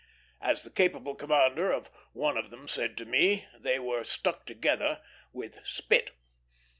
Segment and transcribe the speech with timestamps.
[0.41, 4.99] As the capable commander of one of them said to me, they were "stuck together
[5.31, 6.13] with spit."